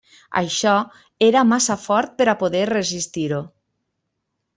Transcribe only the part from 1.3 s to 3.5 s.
massa fort per a poder resistir-ho.